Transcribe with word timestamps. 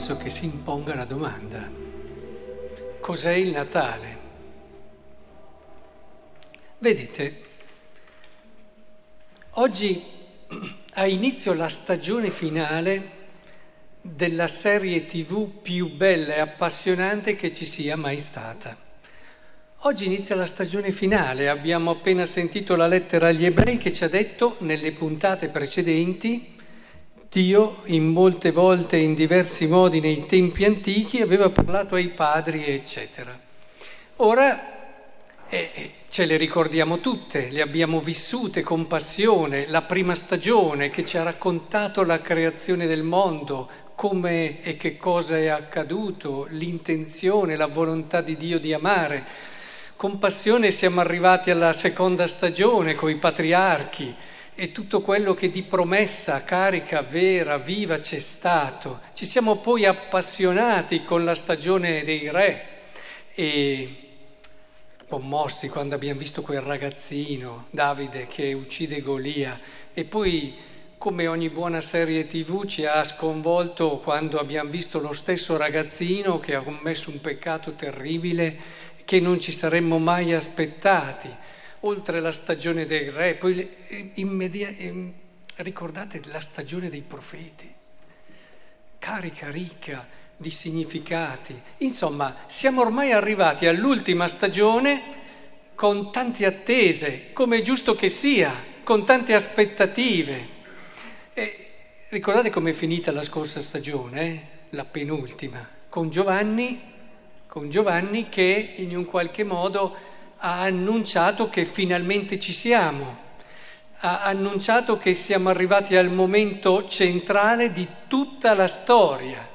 penso 0.00 0.16
che 0.16 0.30
si 0.30 0.46
imponga 0.46 0.94
la 0.94 1.04
domanda, 1.04 1.70
cos'è 3.00 3.32
il 3.32 3.50
Natale? 3.50 4.18
Vedete, 6.78 7.40
oggi 9.50 10.02
ha 10.94 11.06
inizio 11.06 11.52
la 11.52 11.68
stagione 11.68 12.30
finale 12.30 13.10
della 14.00 14.46
serie 14.46 15.04
tv 15.04 15.60
più 15.60 15.94
bella 15.94 16.36
e 16.36 16.40
appassionante 16.40 17.36
che 17.36 17.52
ci 17.52 17.66
sia 17.66 17.98
mai 17.98 18.20
stata. 18.20 18.74
Oggi 19.80 20.06
inizia 20.06 20.34
la 20.34 20.46
stagione 20.46 20.92
finale, 20.92 21.50
abbiamo 21.50 21.90
appena 21.90 22.24
sentito 22.24 22.74
la 22.74 22.86
lettera 22.86 23.28
agli 23.28 23.44
ebrei 23.44 23.76
che 23.76 23.92
ci 23.92 24.04
ha 24.04 24.08
detto 24.08 24.56
nelle 24.60 24.92
puntate 24.92 25.50
precedenti, 25.50 26.56
Dio 27.30 27.82
in 27.84 28.08
molte 28.08 28.50
volte, 28.50 28.96
in 28.96 29.14
diversi 29.14 29.68
modi 29.68 30.00
nei 30.00 30.26
tempi 30.26 30.64
antichi, 30.64 31.20
aveva 31.20 31.48
parlato 31.48 31.94
ai 31.94 32.08
padri, 32.08 32.66
eccetera. 32.66 33.38
Ora 34.16 34.70
eh, 35.48 35.92
ce 36.08 36.24
le 36.26 36.36
ricordiamo 36.36 36.98
tutte, 36.98 37.48
le 37.50 37.60
abbiamo 37.60 38.00
vissute 38.00 38.62
con 38.62 38.88
passione, 38.88 39.68
la 39.68 39.82
prima 39.82 40.16
stagione 40.16 40.90
che 40.90 41.04
ci 41.04 41.18
ha 41.18 41.22
raccontato 41.22 42.02
la 42.02 42.20
creazione 42.20 42.88
del 42.88 43.04
mondo, 43.04 43.70
come 43.94 44.60
e 44.62 44.76
che 44.76 44.96
cosa 44.96 45.38
è 45.38 45.46
accaduto, 45.46 46.48
l'intenzione, 46.50 47.54
la 47.54 47.68
volontà 47.68 48.22
di 48.22 48.36
Dio 48.36 48.58
di 48.58 48.72
amare. 48.72 49.24
Con 49.94 50.18
passione 50.18 50.72
siamo 50.72 50.98
arrivati 50.98 51.52
alla 51.52 51.72
seconda 51.74 52.26
stagione 52.26 52.96
con 52.96 53.08
i 53.08 53.18
patriarchi 53.18 54.16
e 54.60 54.72
tutto 54.72 55.00
quello 55.00 55.32
che 55.32 55.50
di 55.50 55.62
promessa 55.62 56.44
carica, 56.44 57.00
vera, 57.00 57.56
viva 57.56 57.96
c'è 57.96 58.18
stato. 58.18 59.00
Ci 59.14 59.24
siamo 59.24 59.56
poi 59.56 59.86
appassionati 59.86 61.02
con 61.02 61.24
la 61.24 61.34
stagione 61.34 62.02
dei 62.02 62.30
re 62.30 62.66
e 63.32 63.96
commossi 65.08 65.70
quando 65.70 65.94
abbiamo 65.94 66.20
visto 66.20 66.42
quel 66.42 66.60
ragazzino, 66.60 67.68
Davide, 67.70 68.26
che 68.26 68.52
uccide 68.52 69.00
Golia 69.00 69.58
e 69.94 70.04
poi 70.04 70.54
come 70.98 71.26
ogni 71.26 71.48
buona 71.48 71.80
serie 71.80 72.26
tv 72.26 72.66
ci 72.66 72.84
ha 72.84 73.02
sconvolto 73.04 73.96
quando 74.00 74.38
abbiamo 74.38 74.68
visto 74.68 75.00
lo 75.00 75.14
stesso 75.14 75.56
ragazzino 75.56 76.38
che 76.38 76.54
ha 76.54 76.60
commesso 76.60 77.08
un 77.08 77.22
peccato 77.22 77.72
terribile 77.72 78.58
che 79.06 79.20
non 79.20 79.40
ci 79.40 79.52
saremmo 79.52 79.98
mai 79.98 80.34
aspettati, 80.34 81.34
oltre 81.80 82.20
la 82.20 82.32
stagione 82.32 82.86
dei 82.86 83.10
re, 83.10 83.34
poi 83.34 83.68
immedia- 84.14 84.68
ehm, 84.68 85.12
ricordate 85.56 86.20
la 86.30 86.40
stagione 86.40 86.88
dei 86.88 87.02
profeti, 87.02 87.72
carica, 88.98 89.50
ricca 89.50 90.06
di 90.36 90.50
significati. 90.50 91.60
Insomma, 91.78 92.34
siamo 92.46 92.80
ormai 92.80 93.12
arrivati 93.12 93.66
all'ultima 93.66 94.26
stagione 94.28 95.18
con 95.74 96.12
tante 96.12 96.46
attese, 96.46 97.32
come 97.32 97.58
è 97.58 97.60
giusto 97.60 97.94
che 97.94 98.08
sia, 98.08 98.54
con 98.84 99.04
tante 99.04 99.34
aspettative. 99.34 100.58
E 101.32 101.70
ricordate 102.10 102.50
com'è 102.50 102.72
finita 102.72 103.12
la 103.12 103.22
scorsa 103.22 103.60
stagione, 103.60 104.22
eh? 104.22 104.40
la 104.70 104.84
penultima, 104.84 105.66
con 105.88 106.10
Giovanni, 106.10 106.80
con 107.46 107.68
Giovanni 107.68 108.28
che 108.28 108.74
in 108.76 108.96
un 108.96 109.04
qualche 109.04 109.44
modo 109.44 109.96
ha 110.40 110.60
annunciato 110.62 111.48
che 111.48 111.64
finalmente 111.64 112.38
ci 112.38 112.52
siamo 112.52 113.28
ha 114.02 114.22
annunciato 114.22 114.96
che 114.96 115.12
siamo 115.12 115.50
arrivati 115.50 115.94
al 115.94 116.10
momento 116.10 116.88
centrale 116.88 117.70
di 117.70 117.86
tutta 118.06 118.54
la 118.54 118.66
storia. 118.66 119.46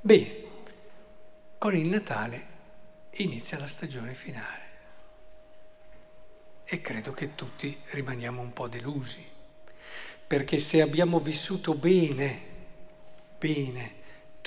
Bene, 0.00 0.42
con 1.56 1.74
il 1.74 1.86
Natale 1.86 2.46
inizia 3.12 3.58
la 3.58 3.66
stagione 3.66 4.14
finale 4.14 4.66
e 6.64 6.80
credo 6.82 7.12
che 7.12 7.34
tutti 7.34 7.78
rimaniamo 7.92 8.42
un 8.42 8.52
po' 8.52 8.68
delusi, 8.68 9.24
perché 10.26 10.58
se 10.58 10.82
abbiamo 10.82 11.18
vissuto 11.18 11.74
bene, 11.74 12.40
bene, 13.38 13.94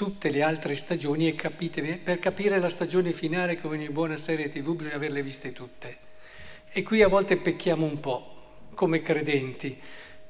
tutte 0.02 0.32
le 0.32 0.42
altre 0.42 0.74
stagioni 0.74 1.28
e 1.28 1.36
capite, 1.36 1.84
per 2.04 2.18
capire 2.18 2.58
la 2.58 2.70
stagione 2.70 3.14
finale 3.14 3.62
come 3.62 3.76
ogni 3.76 3.90
buona 3.90 4.18
serie 4.18 4.50
tv 4.50 4.74
bisogna 4.74 4.96
averle 4.96 5.22
viste 5.22 5.52
tutte. 5.52 5.98
E 6.72 6.82
qui 6.82 7.04
a 7.04 7.08
volte 7.08 7.38
pecchiamo 7.38 7.86
un 7.86 8.00
po' 8.00 8.70
come 8.74 9.02
credenti, 9.02 9.78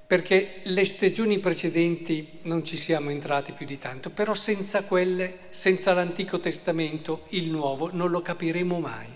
perché 0.05 0.59
le 0.63 0.83
stagioni 0.83 1.39
precedenti 1.39 2.39
non 2.41 2.65
ci 2.65 2.75
siamo 2.75 3.11
entrati 3.11 3.53
più 3.53 3.65
di 3.65 3.77
tanto, 3.77 4.09
però 4.09 4.33
senza 4.33 4.83
quelle, 4.83 5.43
senza 5.51 5.93
l'Antico 5.93 6.41
Testamento, 6.41 7.23
il 7.29 7.47
Nuovo, 7.47 7.91
non 7.93 8.09
lo 8.09 8.21
capiremo 8.21 8.77
mai 8.77 9.07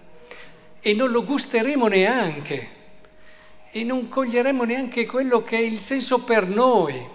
e 0.80 0.94
non 0.94 1.12
lo 1.12 1.26
gusteremo 1.26 1.88
neanche 1.88 2.70
e 3.72 3.84
non 3.84 4.08
coglieremo 4.08 4.64
neanche 4.64 5.06
quello 5.06 5.44
che 5.44 5.58
è 5.58 5.62
il 5.62 5.80
senso 5.80 6.24
per 6.24 6.48
noi. 6.48 7.06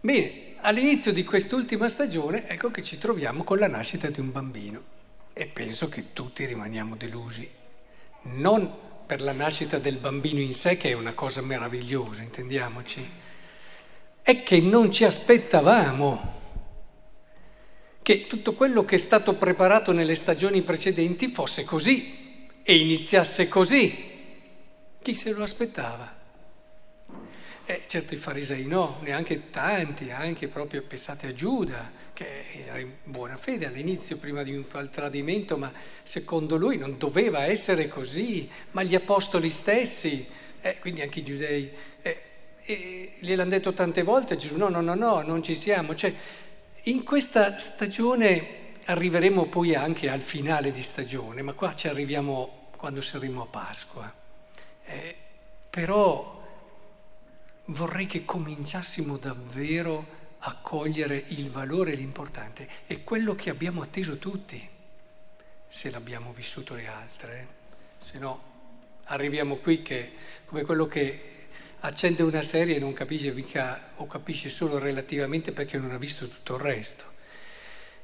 Bene, 0.00 0.46
all'inizio 0.60 1.12
di 1.12 1.24
quest'ultima 1.24 1.88
stagione 1.88 2.48
ecco 2.48 2.70
che 2.70 2.82
ci 2.82 2.98
troviamo 2.98 3.44
con 3.44 3.58
la 3.58 3.68
nascita 3.68 4.08
di 4.08 4.20
un 4.20 4.32
bambino 4.32 4.82
e 5.32 5.46
penso 5.46 5.88
che 5.88 6.12
tutti 6.12 6.44
rimaniamo 6.44 6.96
delusi, 6.96 7.48
non 8.22 8.86
per 9.06 9.22
la 9.22 9.32
nascita 9.32 9.78
del 9.78 9.96
bambino 9.96 10.40
in 10.40 10.52
sé, 10.52 10.76
che 10.76 10.90
è 10.90 10.94
una 10.94 11.14
cosa 11.14 11.40
meravigliosa, 11.40 12.22
intendiamoci, 12.22 13.08
è 14.20 14.42
che 14.42 14.60
non 14.60 14.90
ci 14.90 15.04
aspettavamo 15.04 16.36
che 18.02 18.26
tutto 18.26 18.54
quello 18.54 18.84
che 18.84 18.96
è 18.96 18.98
stato 18.98 19.36
preparato 19.36 19.92
nelle 19.92 20.14
stagioni 20.14 20.62
precedenti 20.62 21.28
fosse 21.28 21.64
così 21.64 22.46
e 22.62 22.76
iniziasse 22.76 23.48
così. 23.48 23.96
Chi 25.00 25.14
se 25.14 25.32
lo 25.32 25.42
aspettava? 25.42 26.16
Eh, 27.70 27.82
certo 27.84 28.14
i 28.14 28.16
farisei 28.16 28.64
no, 28.64 28.96
neanche 29.02 29.50
tanti, 29.50 30.10
anche 30.10 30.48
proprio 30.48 30.80
pensate 30.80 31.26
a 31.26 31.34
Giuda, 31.34 31.92
che 32.14 32.64
era 32.66 32.78
in 32.78 32.92
buona 33.04 33.36
fede 33.36 33.66
all'inizio 33.66 34.16
prima 34.16 34.42
di 34.42 34.56
un 34.56 34.64
tradimento, 34.90 35.58
ma 35.58 35.70
secondo 36.02 36.56
lui 36.56 36.78
non 36.78 36.96
doveva 36.96 37.44
essere 37.44 37.86
così, 37.86 38.48
ma 38.70 38.82
gli 38.82 38.94
apostoli 38.94 39.50
stessi, 39.50 40.26
eh, 40.62 40.78
quindi 40.78 41.02
anche 41.02 41.18
i 41.18 41.22
giudei, 41.22 41.70
eh, 42.00 42.20
eh, 42.62 43.12
gliel'hanno 43.18 43.50
detto 43.50 43.74
tante 43.74 44.02
volte 44.02 44.36
Gesù, 44.36 44.56
no, 44.56 44.70
no, 44.70 44.80
no, 44.80 44.94
no, 44.94 45.20
non 45.20 45.42
ci 45.42 45.54
siamo. 45.54 45.94
Cioè, 45.94 46.10
in 46.84 47.02
questa 47.02 47.58
stagione 47.58 48.76
arriveremo 48.86 49.44
poi 49.44 49.74
anche 49.74 50.08
al 50.08 50.22
finale 50.22 50.72
di 50.72 50.82
stagione, 50.82 51.42
ma 51.42 51.52
qua 51.52 51.74
ci 51.74 51.86
arriviamo 51.86 52.70
quando 52.78 53.02
saremo 53.02 53.42
a 53.42 53.46
Pasqua. 53.46 54.10
Eh, 54.86 55.14
però 55.68 56.37
vorrei 57.68 58.06
che 58.06 58.24
cominciassimo 58.24 59.16
davvero 59.16 60.16
a 60.40 60.54
cogliere 60.56 61.24
il 61.28 61.50
valore 61.50 61.92
e 61.92 61.96
l'importante. 61.96 62.68
È 62.86 63.02
quello 63.02 63.34
che 63.34 63.50
abbiamo 63.50 63.82
atteso 63.82 64.18
tutti, 64.18 64.66
se 65.66 65.90
l'abbiamo 65.90 66.32
vissuto 66.32 66.74
le 66.74 66.86
altre. 66.86 67.48
Se 67.98 68.18
no, 68.18 68.42
arriviamo 69.04 69.56
qui 69.56 69.82
che 69.82 70.12
come 70.44 70.62
quello 70.62 70.86
che 70.86 71.36
accende 71.80 72.22
una 72.22 72.42
serie 72.42 72.76
e 72.76 72.78
non 72.78 72.92
capisce 72.92 73.32
mica 73.32 73.90
o 73.96 74.06
capisce 74.06 74.48
solo 74.48 74.78
relativamente 74.78 75.52
perché 75.52 75.78
non 75.78 75.90
ha 75.90 75.98
visto 75.98 76.28
tutto 76.28 76.54
il 76.54 76.60
resto. 76.60 77.16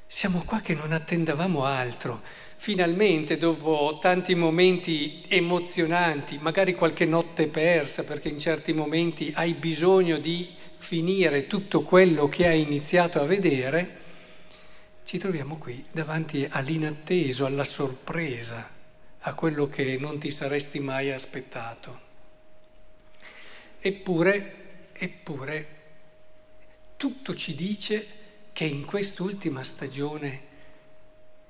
Siamo 0.07 0.45
qua 0.45 0.61
che 0.61 0.75
non 0.75 0.93
attendavamo 0.93 1.65
altro. 1.65 2.23
Finalmente, 2.57 3.37
dopo 3.37 3.99
tanti 4.01 4.35
momenti 4.35 5.23
emozionanti, 5.29 6.39
magari 6.39 6.75
qualche 6.75 7.05
notte 7.05 7.49
persa, 7.49 8.05
perché 8.05 8.29
in 8.29 8.39
certi 8.39 8.73
momenti 8.73 9.33
hai 9.35 9.55
bisogno 9.55 10.19
di 10.19 10.55
finire 10.73 11.47
tutto 11.47 11.83
quello 11.83 12.29
che 12.29 12.47
hai 12.47 12.63
iniziato 12.63 13.21
a 13.21 13.25
vedere, 13.25 14.01
ci 15.05 15.19
troviamo 15.19 15.59
qui 15.59 15.85
davanti 15.93 16.47
all'inatteso, 16.49 17.45
alla 17.45 17.65
sorpresa, 17.65 18.71
a 19.21 19.35
quello 19.35 19.69
che 19.69 19.99
non 19.99 20.19
ti 20.19 20.31
saresti 20.31 20.81
mai 20.81 21.13
aspettato. 21.13 22.01
Eppure, 23.81 24.55
eppure, 24.93 25.69
tutto 26.97 27.35
ci 27.35 27.55
dice 27.55 28.23
che 28.55 28.65
in 28.65 28.85
quest'ultima 28.85 29.65
stagione 29.65 30.43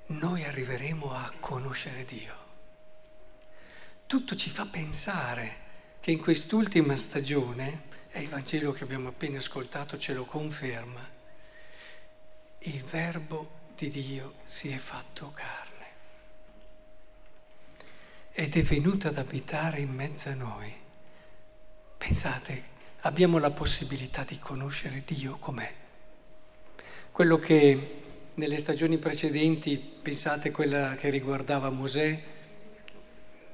noi 0.07 0.43
arriveremo 0.43 1.13
a 1.13 1.31
conoscere 1.39 2.07
Dio. 2.07 2.35
Tutto 4.07 4.35
ci 4.35 4.49
fa 4.49 4.65
pensare 4.65 5.57
che 6.01 6.13
in 6.13 6.19
quest'ultima 6.19 6.97
stagione, 6.97 7.93
e 8.11 8.23
il 8.23 8.29
Vangelo 8.31 8.73
che 8.73 8.85
abbiamo 8.85 9.09
appena 9.09 9.37
ascoltato 9.37 9.99
ce 9.99 10.15
lo 10.15 10.25
conferma, 10.25 11.07
il 12.61 12.83
Verbo 12.83 13.51
di 13.77 13.91
Dio 13.91 14.37
si 14.47 14.71
è 14.71 14.79
fatto 14.79 15.31
carne 15.33 15.87
ed 18.33 18.57
è 18.57 18.63
venuto 18.63 19.09
ad 19.09 19.19
abitare 19.19 19.81
in 19.81 19.91
mezzo 19.91 20.31
a 20.31 20.35
noi. 20.35 20.75
Pensate, 21.99 22.65
abbiamo 23.01 23.37
la 23.37 23.51
possibilità 23.51 24.25
di 24.25 24.39
conoscere 24.39 25.03
Dio 25.05 25.37
com'è 25.37 25.83
quello 27.15 27.39
che 27.39 27.91
nelle 28.35 28.59
stagioni 28.59 28.99
precedenti, 28.99 29.79
pensate 29.79 30.51
quella 30.51 30.97
che 30.97 31.11
riguardava 31.11 31.71
Mosè, 31.71 32.21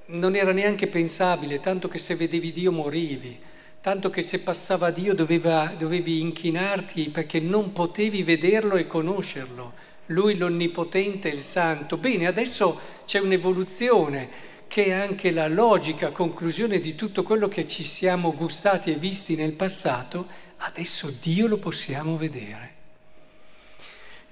non 0.07 0.35
era 0.35 0.53
neanche 0.53 0.87
pensabile, 0.87 1.61
tanto 1.61 1.87
che 1.87 1.99
se 1.99 2.15
vedevi 2.15 2.53
Dio 2.53 2.73
morivi, 2.73 3.39
tanto 3.83 4.09
che 4.09 4.23
se 4.23 4.39
passava 4.39 4.91
Dio 4.91 5.13
doveva, 5.13 5.75
dovevi 5.77 6.21
inchinarti 6.21 7.11
perché 7.11 7.39
non 7.39 7.73
potevi 7.73 8.23
vederlo 8.23 8.77
e 8.77 8.87
conoscerlo. 8.87 9.75
Lui 10.07 10.39
l'Onnipotente 10.39 11.31
e 11.31 11.35
il 11.35 11.43
Santo. 11.43 11.99
Bene, 11.99 12.27
adesso 12.27 12.81
c'è 13.05 13.21
un'evoluzione 13.21 14.31
che 14.69 14.87
è 14.87 14.93
anche 14.93 15.31
la 15.33 15.49
logica 15.49 16.13
conclusione 16.13 16.81
di 16.81 16.95
tutto 16.95 17.23
quello 17.23 17.47
che 17.47 17.67
ci 17.67 17.83
siamo 17.83 18.35
gustati 18.35 18.91
e 18.91 18.97
visti 18.97 19.35
nel 19.35 19.53
passato, 19.53 20.27
adesso 20.61 21.13
Dio 21.21 21.47
lo 21.47 21.59
possiamo 21.59 22.17
vedere. 22.17 22.79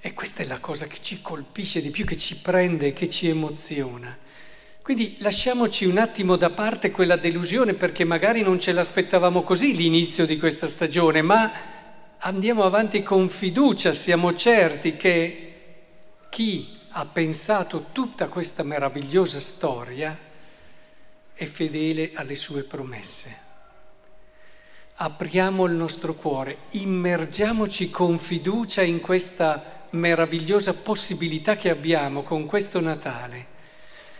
E 0.01 0.13
questa 0.13 0.43
è 0.43 0.45
la 0.45 0.59
cosa 0.59 0.87
che 0.87 0.99
ci 1.01 1.21
colpisce 1.21 1.81
di 1.81 1.89
più, 1.89 2.05
che 2.05 2.15
ci 2.15 2.37
prende, 2.37 2.93
che 2.93 3.09
ci 3.09 3.27
emoziona. 3.27 4.17
Quindi 4.81 5.17
lasciamoci 5.19 5.85
un 5.85 5.97
attimo 5.97 6.35
da 6.35 6.49
parte 6.51 6.89
quella 6.89 7.17
delusione 7.17 7.73
perché 7.73 8.05
magari 8.05 8.41
non 8.41 8.59
ce 8.59 8.71
l'aspettavamo 8.71 9.43
così 9.43 9.75
l'inizio 9.75 10.25
di 10.25 10.37
questa 10.39 10.67
stagione, 10.67 11.21
ma 11.21 11.51
andiamo 12.17 12.63
avanti 12.63 13.03
con 13.03 13.29
fiducia, 13.29 13.93
siamo 13.93 14.33
certi 14.33 14.95
che 14.95 15.53
chi 16.29 16.79
ha 16.91 17.05
pensato 17.05 17.87
tutta 17.91 18.29
questa 18.29 18.63
meravigliosa 18.63 19.39
storia 19.39 20.17
è 21.33 21.45
fedele 21.45 22.11
alle 22.15 22.35
sue 22.35 22.63
promesse. 22.63 23.47
Apriamo 24.95 25.65
il 25.65 25.73
nostro 25.73 26.15
cuore, 26.15 26.57
immergiamoci 26.71 27.89
con 27.91 28.17
fiducia 28.17 28.81
in 28.81 29.01
questa 29.01 29.78
meravigliosa 29.91 30.73
possibilità 30.73 31.55
che 31.55 31.69
abbiamo 31.69 32.21
con 32.21 32.45
questo 32.45 32.79
Natale. 32.79 33.57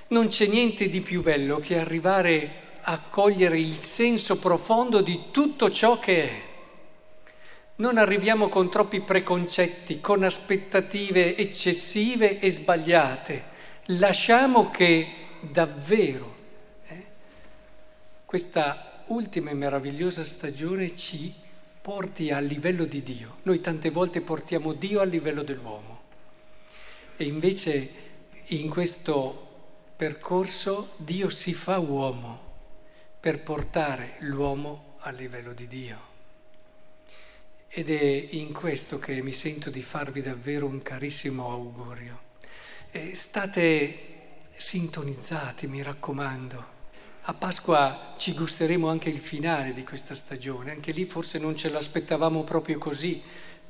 Non 0.07 0.27
c'è 0.27 0.47
niente 0.47 0.89
di 0.89 1.01
più 1.01 1.21
bello 1.21 1.59
che 1.59 1.79
arrivare 1.79 2.67
a 2.81 2.99
cogliere 2.99 3.59
il 3.59 3.73
senso 3.73 4.37
profondo 4.37 5.01
di 5.01 5.25
tutto 5.31 5.69
ciò 5.69 5.99
che 5.99 6.23
è. 6.23 6.41
Non 7.75 7.97
arriviamo 7.97 8.49
con 8.49 8.69
troppi 8.69 9.01
preconcetti, 9.01 10.01
con 10.01 10.23
aspettative 10.23 11.37
eccessive 11.37 12.39
e 12.39 12.49
sbagliate. 12.49 13.43
Lasciamo 13.85 14.69
che 14.69 15.07
davvero 15.41 16.37
questa 18.25 19.03
ultima 19.07 19.49
e 19.49 19.55
meravigliosa 19.55 20.23
stagione 20.23 20.95
ci 20.95 21.33
porti 21.89 22.29
al 22.29 22.45
livello 22.45 22.85
di 22.85 23.01
Dio. 23.01 23.37
Noi 23.41 23.61
tante 23.61 23.89
volte 23.89 24.21
portiamo 24.21 24.73
Dio 24.73 24.99
al 24.99 25.09
livello 25.09 25.41
dell'uomo 25.41 26.01
e 27.17 27.23
invece 27.23 27.91
in 28.49 28.69
questo 28.69 29.47
percorso 29.95 30.93
Dio 30.97 31.29
si 31.29 31.51
fa 31.55 31.79
uomo 31.79 32.41
per 33.19 33.41
portare 33.41 34.17
l'uomo 34.19 34.97
al 34.99 35.15
livello 35.15 35.51
di 35.53 35.67
Dio. 35.67 35.99
Ed 37.67 37.89
è 37.89 38.27
in 38.35 38.53
questo 38.53 38.99
che 38.99 39.23
mi 39.23 39.31
sento 39.31 39.71
di 39.71 39.81
farvi 39.81 40.21
davvero 40.21 40.67
un 40.67 40.83
carissimo 40.83 41.49
augurio. 41.49 42.19
E 42.91 43.15
state 43.15 43.97
sintonizzati, 44.55 45.65
mi 45.65 45.81
raccomando 45.81 46.78
a 47.29 47.33
Pasqua 47.35 48.15
ci 48.17 48.33
gusteremo 48.33 48.89
anche 48.89 49.07
il 49.07 49.19
finale 49.19 49.71
di 49.71 49.83
questa 49.83 50.15
stagione, 50.15 50.71
anche 50.71 50.91
lì 50.91 51.05
forse 51.05 51.37
non 51.37 51.55
ce 51.55 51.69
l'aspettavamo 51.69 52.41
proprio 52.41 52.79
così, 52.79 53.21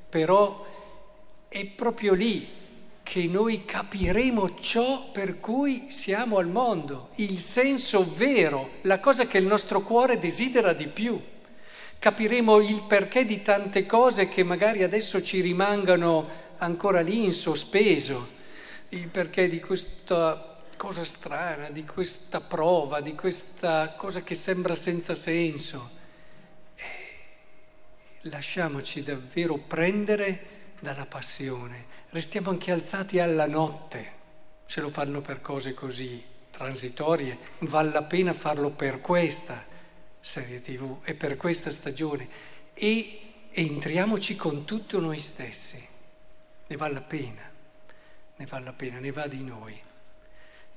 però 0.08 0.66
è 1.50 1.66
proprio 1.66 2.14
lì 2.14 2.48
che 3.04 3.26
noi 3.26 3.66
capiremo 3.66 4.56
ciò 4.62 5.12
per 5.12 5.42
cui 5.42 5.88
siamo 5.90 6.38
al 6.38 6.48
mondo, 6.48 7.10
il 7.16 7.38
senso 7.38 8.10
vero, 8.10 8.76
la 8.84 9.02
cosa 9.02 9.28
che 9.28 9.40
il 9.40 9.46
nostro 9.46 9.82
cuore 9.82 10.20
desidera 10.20 10.72
di 10.72 10.88
più. 10.88 11.22
Capiremo 12.00 12.62
il 12.62 12.84
perché 12.84 13.26
di 13.26 13.42
tante 13.42 13.86
cose 13.86 14.30
che 14.30 14.44
magari 14.44 14.84
adesso 14.84 15.22
ci 15.22 15.42
rimangano 15.42 16.26
ancora 16.60 17.02
lì 17.02 17.26
in 17.26 17.34
sospeso, 17.34 18.26
il 18.90 19.10
perché 19.10 19.50
di 19.50 19.60
questa 19.60 20.49
cosa 20.80 21.04
strana, 21.04 21.70
di 21.72 21.84
questa 21.84 22.40
prova, 22.40 23.02
di 23.02 23.14
questa 23.14 23.96
cosa 23.98 24.22
che 24.22 24.34
sembra 24.34 24.78
senza 24.78 25.14
senso. 25.14 25.98
Lasciamoci 28.22 29.04
davvero 29.04 29.58
prendere 29.58 30.76
dalla 30.80 31.06
passione. 31.06 31.86
Restiamo 32.12 32.52
anche 32.52 32.72
alzati 32.72 33.20
alla 33.20 33.46
notte, 33.46 34.12
se 34.64 34.80
lo 34.80 34.90
fanno 34.90 35.20
per 35.20 35.42
cose 35.42 35.74
così 35.74 36.24
transitorie, 36.50 37.38
vale 37.60 37.92
la 37.92 38.04
pena 38.04 38.32
farlo 38.32 38.70
per 38.70 39.02
questa 39.02 39.66
serie 40.22 40.62
tv 40.62 41.00
e 41.04 41.14
per 41.14 41.36
questa 41.36 41.72
stagione 41.72 42.30
e 42.74 43.50
entriamoci 43.52 44.38
con 44.38 44.64
tutto 44.64 44.98
noi 45.02 45.20
stessi. 45.20 45.86
Ne 46.68 46.76
vale 46.78 46.94
la 46.94 47.02
pena, 47.02 47.52
ne 48.38 48.46
vale 48.46 48.64
la 48.64 48.74
pena, 48.74 49.00
ne 49.00 49.12
va 49.12 49.28
di 49.28 49.44
noi 49.44 49.88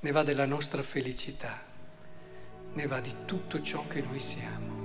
ne 0.03 0.11
va 0.11 0.21
della 0.21 0.45
nostra 0.45 0.81
felicità, 0.81 1.61
ne 2.73 2.87
va 2.87 2.99
di 2.99 3.15
tutto 3.25 3.61
ciò 3.61 3.87
che 3.87 4.01
noi 4.01 4.19
siamo. 4.19 4.82